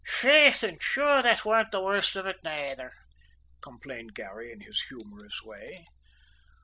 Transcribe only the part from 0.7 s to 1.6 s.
sure, that